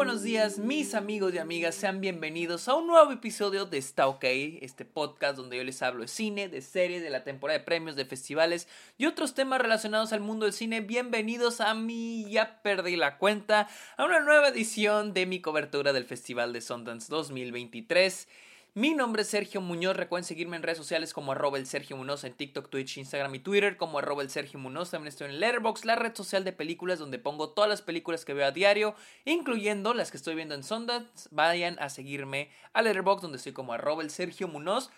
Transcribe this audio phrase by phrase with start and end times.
[0.00, 1.74] buenos días, mis amigos y amigas.
[1.74, 6.00] Sean bienvenidos a un nuevo episodio de Está OK, este podcast donde yo les hablo
[6.00, 8.66] de cine, de series, de la temporada de premios, de festivales
[8.96, 10.80] y otros temas relacionados al mundo del cine.
[10.80, 13.68] Bienvenidos a mi, ya perdí la cuenta,
[13.98, 18.26] a una nueva edición de mi cobertura del Festival de Sundance 2023.
[18.74, 19.96] Mi nombre es Sergio Muñoz.
[19.96, 23.40] Recuerden seguirme en redes sociales como arroba el Sergio Muñoz en TikTok, Twitch, Instagram y
[23.40, 24.92] Twitter como arroba el Sergio Muñoz.
[24.92, 28.32] También estoy en Letterboxd, la red social de películas donde pongo todas las películas que
[28.32, 28.94] veo a diario,
[29.24, 31.28] incluyendo las que estoy viendo en Sundance.
[31.32, 34.90] Vayan a seguirme a Letterboxd donde estoy como arroba el Sergio Muñoz.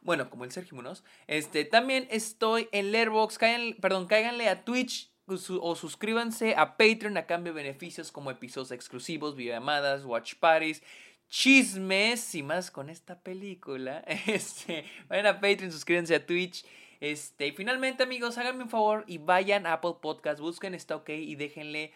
[0.00, 1.04] Bueno, como el Sergio Muñoz.
[1.26, 3.36] Este, también estoy en Letterboxd.
[3.36, 8.72] Caigan, perdón, cáiganle a Twitch o suscríbanse a Patreon a cambio de beneficios como episodios
[8.72, 10.82] exclusivos, videollamadas, watch parties
[11.32, 14.04] chismes y más con esta película.
[14.26, 16.64] Este, vayan a Patreon, suscríbanse a Twitch.
[17.00, 21.08] Este, y finalmente, amigos, háganme un favor y vayan a Apple Podcast, busquen Está OK
[21.08, 21.92] y déjenle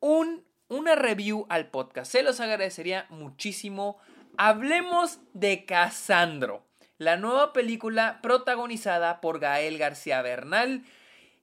[0.00, 2.10] un, una review al podcast.
[2.10, 3.96] Se los agradecería muchísimo.
[4.36, 6.66] Hablemos de Casandro,
[6.98, 10.84] la nueva película protagonizada por Gael García Bernal,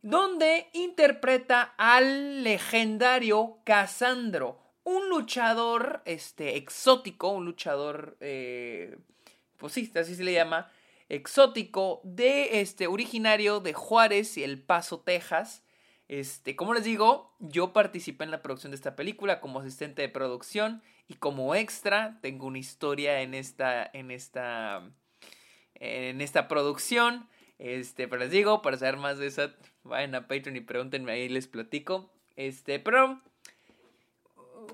[0.02, 8.98] donde interpreta al legendario Casandro, un luchador este, exótico, un luchador, eh,
[9.58, 10.72] pues sí, así se le llama,
[11.10, 15.64] exótico, de este, originario de Juárez y El Paso, Texas.
[16.08, 20.10] Este, como les digo, yo participé en la producción de esta película como asistente de
[20.10, 24.90] producción y como extra tengo una historia en esta, en esta,
[25.76, 27.30] en esta producción.
[27.60, 29.52] Este, pero les digo, para saber más de eso,
[29.84, 32.12] vayan a Patreon y pregúntenme ahí, les platico.
[32.36, 33.22] Este, pero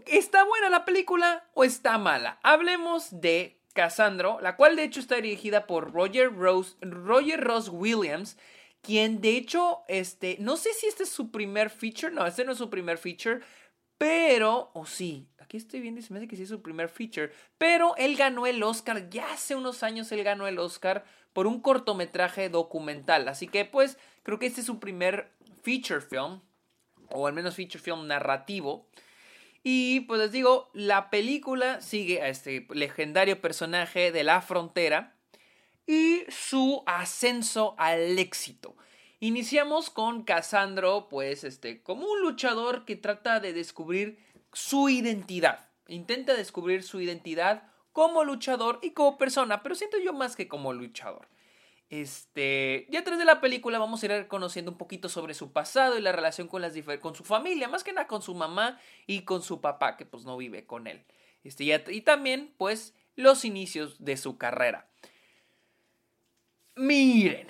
[0.09, 2.39] ¿Está buena la película o está mala?
[2.41, 8.37] Hablemos de Cassandro, la cual de hecho está dirigida por Roger, Rose, Roger Ross Williams,
[8.81, 12.53] quien de hecho, este, no sé si este es su primer feature, no, este no
[12.53, 13.41] es su primer feature,
[13.97, 16.87] pero, o sí, aquí estoy viendo y se me hace que sí es su primer
[16.87, 21.03] feature, pero él ganó el Oscar, ya hace unos años él ganó el Oscar
[21.33, 26.39] por un cortometraje documental, así que pues creo que este es su primer feature film,
[27.09, 28.87] o al menos feature film narrativo.
[29.69, 35.17] Y pues les digo, la película sigue a este legendario personaje de la frontera
[35.85, 38.77] y su ascenso al éxito.
[39.19, 44.17] Iniciamos con Casandro, pues este, como un luchador que trata de descubrir
[44.53, 45.67] su identidad.
[45.89, 50.71] Intenta descubrir su identidad como luchador y como persona, pero siento yo más que como
[50.71, 51.27] luchador.
[51.89, 55.97] Este, ya tras de la película vamos a ir conociendo un poquito sobre su pasado
[55.97, 59.21] y la relación con, las con su familia, más que nada con su mamá y
[59.21, 61.05] con su papá, que pues no vive con él.
[61.43, 64.89] Este, y también, pues, los inicios de su carrera.
[66.75, 67.47] Miren,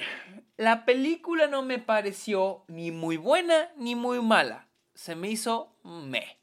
[0.56, 4.68] la película no me pareció ni muy buena ni muy mala.
[4.94, 6.38] Se me hizo me.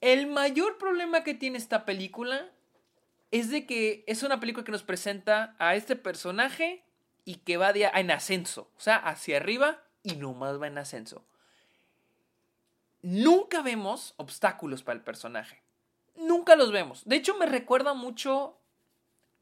[0.00, 2.50] El mayor problema que tiene esta película
[3.30, 6.84] es de que es una película que nos presenta a este personaje
[7.24, 11.26] y que va en ascenso, o sea, hacia arriba y nomás va en ascenso.
[13.02, 15.62] Nunca vemos obstáculos para el personaje.
[16.16, 17.04] Nunca los vemos.
[17.04, 18.58] De hecho, me recuerda mucho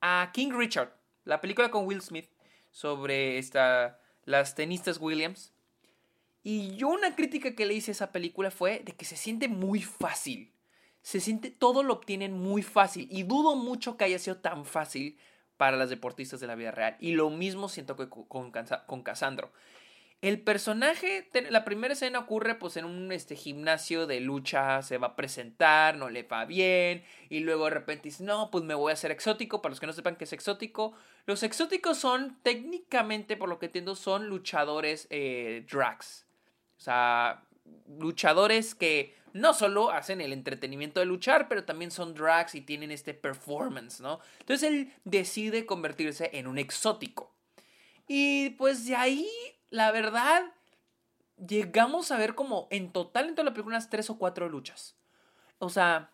[0.01, 0.93] a King Richard,
[1.25, 2.29] la película con Will Smith
[2.71, 5.53] sobre esta, las tenistas Williams.
[6.43, 9.49] Y yo una crítica que le hice a esa película fue de que se siente
[9.49, 10.53] muy fácil
[11.07, 15.17] se siente, todo lo obtienen muy fácil y dudo mucho que haya sido tan fácil
[15.57, 16.97] para las deportistas de la vida real.
[16.99, 19.53] Y lo mismo siento que con, con Cassandro.
[20.21, 25.07] El personaje, la primera escena ocurre pues en un este, gimnasio de lucha, se va
[25.07, 28.91] a presentar, no le va bien, y luego de repente dice, no, pues me voy
[28.91, 30.95] a hacer exótico, para los que no sepan qué es exótico,
[31.27, 36.27] los exóticos son, técnicamente, por lo que entiendo, son luchadores eh, drags,
[36.79, 37.45] o sea,
[37.87, 42.91] luchadores que no solo hacen el entretenimiento de luchar, pero también son drags y tienen
[42.91, 44.21] este performance, ¿no?
[44.41, 47.35] Entonces él decide convertirse en un exótico.
[48.09, 49.29] Y pues de ahí,
[49.71, 50.43] la verdad,
[51.47, 54.97] llegamos a ver como en total en toda la película unas tres o cuatro luchas.
[55.59, 56.11] O sea,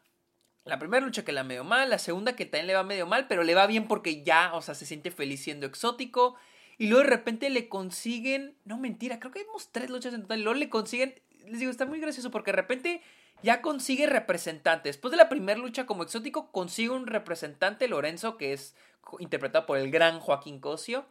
[0.64, 3.26] la primera lucha que la medio mal, la segunda que también le va medio mal,
[3.28, 6.36] pero le va bien porque ya, o sea, se siente feliz siendo exótico.
[6.78, 10.40] Y luego de repente le consiguen, no mentira, creo que vimos tres luchas en total.
[10.40, 13.02] Y luego le consiguen les digo, está muy gracioso porque de repente
[13.42, 14.88] ya consigue representante.
[14.88, 18.76] Después de la primera lucha como exótico, consigue un representante, Lorenzo, que es
[19.18, 21.06] interpretado por el gran Joaquín Cosio.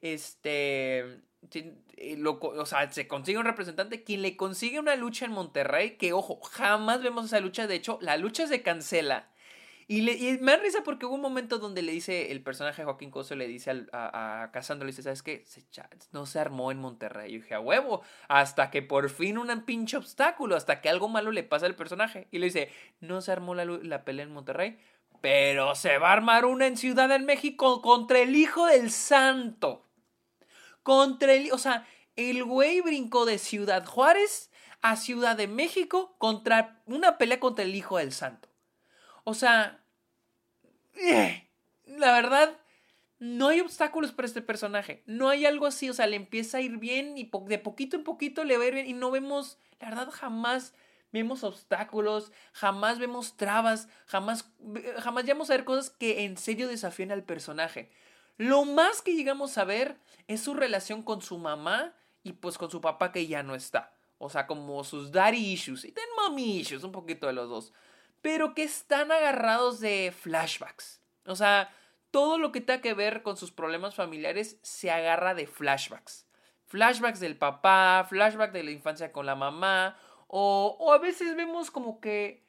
[0.00, 1.20] Este.
[2.40, 5.96] O sea, se consigue un representante quien le consigue una lucha en Monterrey.
[5.96, 7.66] Que, ojo, jamás vemos esa lucha.
[7.66, 9.30] De hecho, la lucha se cancela.
[9.90, 13.10] Y, le, me da risa porque hubo un momento donde le dice, el personaje Joaquín
[13.10, 15.46] Coso le dice a, a Casandro, le dice, ¿sabes qué?
[16.12, 17.34] no se armó en Monterrey.
[17.34, 21.32] Y dije, a huevo, hasta que por fin un pinche obstáculo, hasta que algo malo
[21.32, 22.28] le pasa al personaje.
[22.30, 22.70] Y le dice,
[23.00, 24.78] no se armó la, la pelea en Monterrey,
[25.22, 29.86] pero se va a armar una en Ciudad de México contra el Hijo del Santo.
[30.82, 34.50] Contra el, o sea, el güey brincó de Ciudad Juárez
[34.82, 38.47] a Ciudad de México contra una pelea contra el Hijo del Santo.
[39.28, 39.84] O sea,
[40.94, 41.46] eh,
[41.84, 42.58] la verdad,
[43.18, 45.02] no hay obstáculos para este personaje.
[45.04, 48.04] No hay algo así, o sea, le empieza a ir bien y de poquito en
[48.04, 50.72] poquito le va a ir bien y no vemos, la verdad, jamás
[51.12, 54.50] vemos obstáculos, jamás vemos trabas, jamás,
[54.96, 57.90] jamás llegamos a ver cosas que en serio desafían al personaje.
[58.38, 61.92] Lo más que llegamos a ver es su relación con su mamá
[62.22, 63.92] y pues con su papá que ya no está.
[64.16, 67.74] O sea, como sus daddy issues y ten mommy issues, un poquito de los dos
[68.20, 71.00] pero que están agarrados de flashbacks.
[71.26, 71.70] O sea,
[72.10, 76.26] todo lo que tenga que ver con sus problemas familiares se agarra de flashbacks.
[76.66, 82.00] Flashbacks del papá, flashbacks de la infancia con la mamá, o, a veces vemos como
[82.00, 82.46] que...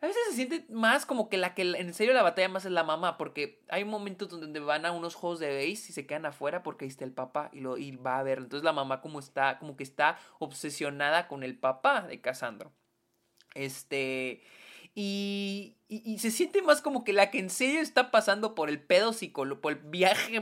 [0.00, 2.72] A veces se siente más como que la que en serio la batalla más es
[2.72, 6.26] la mamá, porque hay momentos donde van a unos juegos de base y se quedan
[6.26, 8.38] afuera porque ahí está el papá y, lo, y va a ver.
[8.38, 12.72] Entonces la mamá como está, como que está obsesionada con el papá de Casandro.
[13.54, 14.42] Este...
[14.94, 18.80] Y, y, se siente más como que la que en serio está pasando por el
[18.80, 20.40] pedo psicológico, por el viaje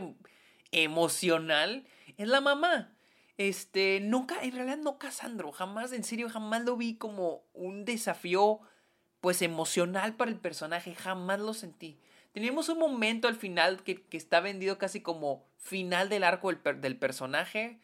[0.73, 1.87] emocional,
[2.19, 2.95] es la mamá.
[3.39, 8.61] Este, nunca, en realidad no Casandro, jamás, en serio, jamás lo vi como un desafío,
[9.21, 11.99] pues, emocional para el personaje, jamás lo sentí.
[12.33, 16.81] Teníamos un momento al final que, que está vendido casi como final del arco del,
[16.81, 17.81] del personaje,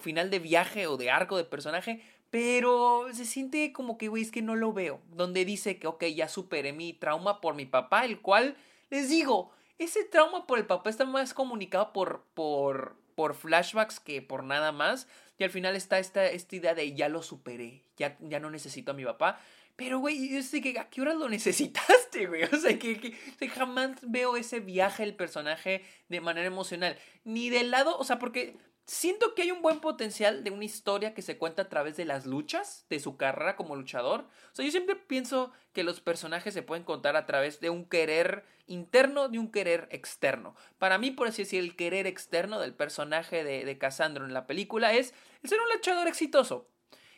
[0.00, 2.02] final de viaje o de arco del personaje,
[2.34, 5.00] pero se siente como que, güey, es que no lo veo.
[5.12, 8.56] Donde dice que, ok, ya superé mi trauma por mi papá, el cual,
[8.90, 14.20] les digo, ese trauma por el papá está más comunicado por, por, por flashbacks que
[14.20, 15.06] por nada más.
[15.38, 18.90] Y al final está esta, esta idea de ya lo superé, ya, ya no necesito
[18.90, 19.38] a mi papá.
[19.76, 22.42] Pero, güey, yo sé que a qué hora lo necesitaste, güey.
[22.52, 26.98] O sea, que, que, jamás veo ese viaje del personaje de manera emocional.
[27.22, 31.14] Ni del lado, o sea, porque Siento que hay un buen potencial de una historia
[31.14, 34.20] que se cuenta a través de las luchas, de su carrera como luchador.
[34.52, 37.86] O sea, yo siempre pienso que los personajes se pueden contar a través de un
[37.86, 40.54] querer interno, de un querer externo.
[40.78, 44.46] Para mí, por así decir, el querer externo del personaje de, de Cassandro en la
[44.46, 45.14] película es
[45.44, 46.68] ser un luchador exitoso.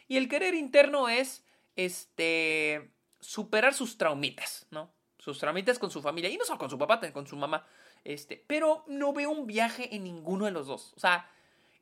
[0.06, 4.92] Y el querer interno es, este, superar sus traumitas, ¿no?
[5.18, 6.30] Sus traumitas con su familia.
[6.30, 7.66] Y no solo con su papá, con su mamá.
[8.04, 10.92] Este, pero no veo un viaje en ninguno de los dos.
[10.96, 11.28] O sea,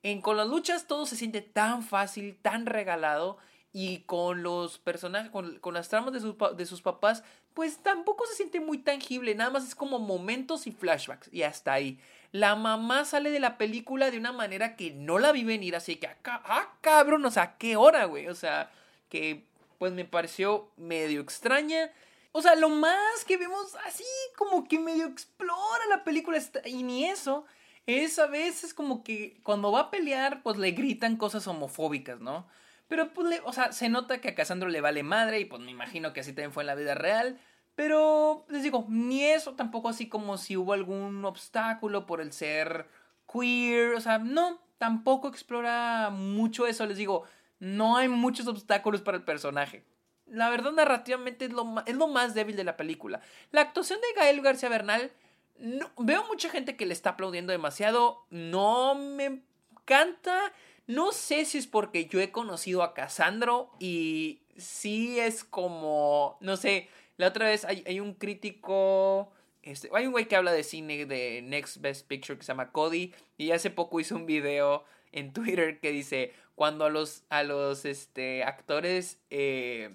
[0.04, 3.38] en con las luchas todo se siente tan fácil, tan regalado.
[3.72, 7.24] Y con los personajes, con, las tramas de sus, de sus papás,
[7.54, 9.34] pues tampoco se siente muy tangible.
[9.34, 11.28] Nada más es como momentos y flashbacks.
[11.32, 11.98] Y hasta ahí.
[12.30, 15.74] La mamá sale de la película de una manera que no la vi venir.
[15.74, 18.28] Así que, ah, cabrón, o sea, ¿qué hora, güey?
[18.28, 18.70] O sea,
[19.08, 19.44] que
[19.78, 21.90] pues me pareció medio extraña.
[22.30, 24.04] O sea, lo más que vemos así
[24.36, 27.46] como que medio explora la película y ni eso
[27.86, 32.46] es a veces como que cuando va a pelear, pues le gritan cosas homofóbicas, ¿no?
[32.88, 35.70] Pero pues, o sea, se nota que a Cassandro le vale madre y pues me
[35.70, 37.38] imagino que así también fue en la vida real.
[37.75, 42.88] Pero les digo, ni eso tampoco así como si hubo algún obstáculo por el ser
[43.31, 47.25] queer, o sea, no, tampoco explora mucho eso, les digo,
[47.58, 49.84] no hay muchos obstáculos para el personaje.
[50.26, 53.20] La verdad, narrativamente es lo, es lo más débil de la película.
[53.50, 55.10] La actuación de Gael García Bernal
[55.58, 58.25] no, veo mucha gente que le está aplaudiendo demasiado.
[58.31, 59.43] No me
[59.73, 60.53] encanta.
[60.87, 66.56] No sé si es porque yo he conocido a Cassandro y sí es como, no
[66.56, 69.32] sé, la otra vez hay, un crítico,
[69.63, 72.70] este, hay un güey que habla de cine de Next Best Picture que se llama
[72.70, 77.44] Cody y hace poco hizo un video en Twitter que dice, cuando a los, a
[77.44, 79.94] los este, actores eh,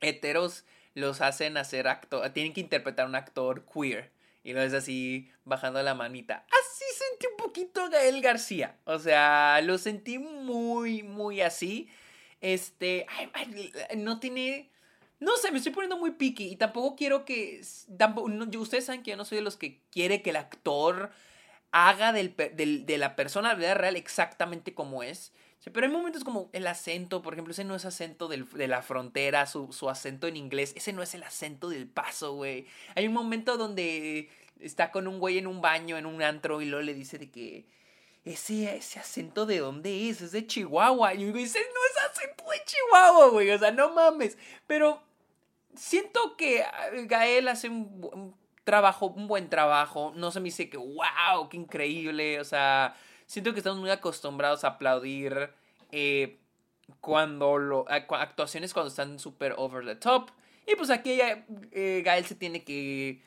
[0.00, 0.64] heteros
[0.94, 4.13] los hacen hacer actor, tienen que interpretar a un actor queer.
[4.44, 6.46] Y lo es así bajando la manita.
[6.48, 8.76] Así sentí un poquito Gael García.
[8.84, 11.88] O sea, lo sentí muy, muy así.
[12.40, 13.06] Este,
[13.96, 14.70] no tiene...
[15.18, 17.62] No sé, me estoy poniendo muy picky y tampoco quiero que...
[17.96, 21.10] Tampoco, ustedes saben que yo no soy de los que quiere que el actor
[21.74, 25.32] haga del, de la persona la vida real exactamente como es.
[25.72, 29.46] Pero hay momentos como el acento, por ejemplo, ese no es acento de la frontera,
[29.46, 32.66] su, su, acento en inglés, ese no es el acento del paso, güey.
[32.94, 34.28] Hay un momento donde
[34.60, 37.30] está con un güey en un baño, en un antro, y luego le dice de
[37.30, 37.64] que
[38.24, 41.14] ese, ese acento de dónde es, es de Chihuahua.
[41.14, 44.36] Y yo digo, ese no es acento de Chihuahua, güey, o sea, no mames.
[44.66, 45.02] Pero
[45.74, 50.12] siento que ah, Gael hace un, trabajo, un buen trabajo.
[50.16, 52.40] No se me dice que, wow, qué increíble.
[52.40, 55.50] O sea, siento que estamos muy acostumbrados a aplaudir
[55.92, 56.38] eh,
[57.00, 60.30] cuando lo, actuaciones cuando están súper over the top.
[60.66, 63.22] Y pues aquí eh, Gael se tiene que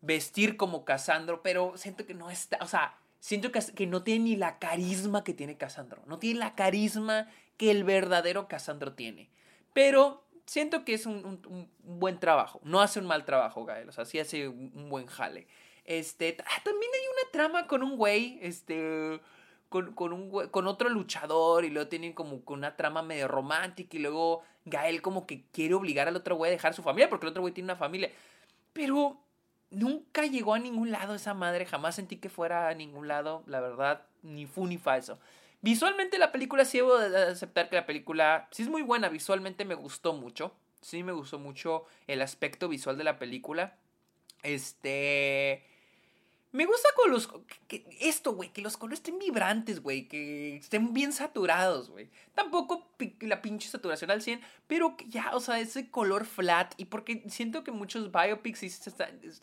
[0.00, 4.24] vestir como Casandro, pero siento que no está, o sea, siento que, que no tiene
[4.24, 6.02] ni la carisma que tiene Casandro.
[6.06, 9.30] No tiene la carisma que el verdadero Casandro tiene.
[9.72, 12.60] Pero siento que es un, buen trabajo.
[12.64, 13.88] No hace un mal trabajo, Gael.
[13.88, 15.46] O sea, sí hace un, buen jale.
[15.84, 19.20] Este, ah, también hay una trama con un güey, este,
[19.68, 24.00] con, con, un, con otro luchador y luego tienen como una trama medio romántica y
[24.00, 27.30] luego Gael como que quiere obligar al otro güey a dejar su familia porque el
[27.30, 28.10] otro güey tiene una familia.
[28.72, 29.20] Pero
[29.70, 33.60] nunca llegó a ningún lado esa madre, jamás sentí que fuera a ningún lado, la
[33.60, 35.18] verdad, ni fu ni falso.
[35.62, 39.64] Visualmente la película sí debo de aceptar que la película sí es muy buena, visualmente
[39.64, 43.76] me gustó mucho, sí me gustó mucho el aspecto visual de la película.
[44.42, 45.64] Este...
[46.56, 47.28] Me gusta con los.
[48.00, 52.08] esto, güey, que los colores estén vibrantes, güey, que estén bien saturados, güey.
[52.34, 52.88] Tampoco
[53.20, 56.72] la pinche saturación al 100, pero ya, o sea, ese color flat.
[56.78, 58.88] Y porque siento que muchos biopics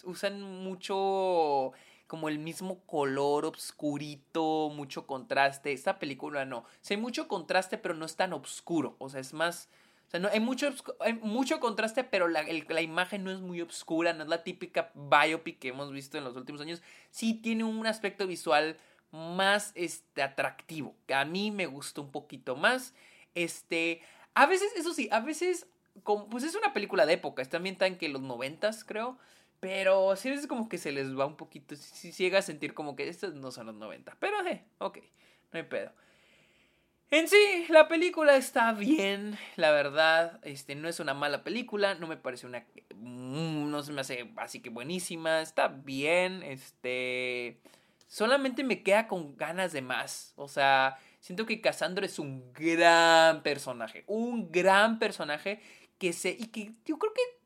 [0.05, 1.74] usan mucho
[2.13, 5.74] como el mismo color obscurito, mucho contraste.
[5.74, 6.60] Esta película no.
[6.60, 8.96] O sea, hay mucho contraste, pero no es tan oscuro.
[9.00, 9.67] O sea, es más
[10.20, 14.22] no, hay, mucho, hay mucho contraste, pero la, la, imagen no es muy oscura, no
[14.22, 16.84] es la típica biopic que hemos visto en los últimos años.
[17.10, 18.77] Sí tiene un aspecto visual
[19.10, 22.93] más este, atractivo, que a mí me gustó un poquito más.
[23.34, 24.03] Este,
[24.36, 25.65] a veces, eso sí, a veces,
[26.03, 29.17] como, pues es una película de época, está ambientada en que los noventas, creo.
[29.63, 32.98] Pero sí veces como que se les va un poquito, si, llega a sentir como
[32.98, 34.17] que estos no son los 90.
[34.20, 34.98] Pero, eh, ok,
[35.53, 35.93] no hay pedo.
[37.10, 42.08] En sí, la película está bien, la verdad, este, no es una mala película, no
[42.08, 47.62] me parece una, mm, no se me hace así que buenísima, está bien, este,
[48.05, 53.43] solamente me queda con ganas de más, o sea, siento que Cassandra es un gran
[53.43, 55.62] personaje, un gran personaje
[56.00, 57.42] que se, y que yo creo que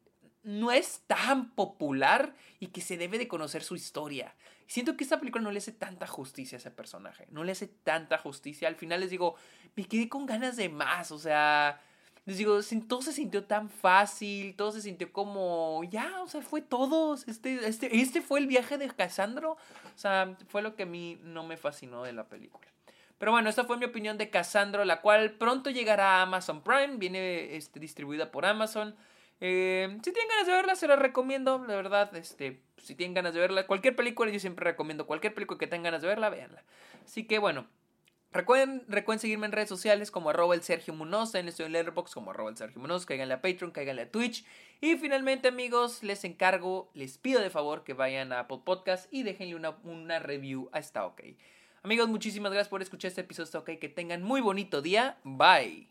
[0.47, 4.33] no es tan popular y que se debe de conocer su historia.
[4.65, 7.27] Siento que esta película no le hace tanta justicia a ese personaje.
[7.31, 8.69] No le hace tanta justicia.
[8.69, 9.35] Al final les digo,
[9.75, 11.11] me quedé con ganas de más.
[11.11, 11.81] O sea,
[12.23, 14.55] les digo, todo se sintió tan fácil.
[14.55, 17.15] Todo se sintió como, ya, o sea, fue todo.
[17.27, 19.51] Este, este, este fue el viaje de Casandro.
[19.51, 22.67] O sea, fue lo que a mí no me fascinó de la película.
[23.17, 26.95] Pero bueno, esta fue mi opinión de Casandro, la cual pronto llegará a Amazon Prime.
[26.95, 28.95] Viene este, distribuida por Amazon.
[29.39, 31.63] Eh, si tienen ganas de verla, se la recomiendo.
[31.67, 35.59] La verdad, este, si tienen ganas de verla, cualquier película, yo siempre recomiendo cualquier película
[35.59, 36.63] que tengan ganas de verla, véanla.
[37.05, 37.67] Así que bueno,
[38.33, 42.13] Recuerden, recuerden seguirme en redes sociales como arroba el Sergio Munoz, en estoy en Letterboxd
[42.13, 44.45] como arroba el Sergio Munoz, caiganle a Patreon, caiganle a Twitch.
[44.81, 49.23] Y finalmente amigos, les encargo, les pido de favor que vayan a Apple Podcast y
[49.23, 51.21] déjenle una, una review a Está OK.
[51.83, 55.87] Amigos, muchísimas gracias por escuchar este episodio OK, que tengan muy bonito día, bye.